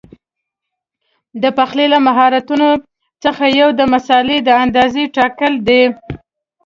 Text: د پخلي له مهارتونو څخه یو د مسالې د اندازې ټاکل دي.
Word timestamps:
د 1.41 1.43
پخلي 1.57 1.85
له 1.93 1.99
مهارتونو 2.07 2.69
څخه 3.23 3.43
یو 3.59 3.69
د 3.79 3.81
مسالې 3.93 4.37
د 4.43 4.49
اندازې 4.63 5.03
ټاکل 5.15 5.53
دي. 5.67 5.81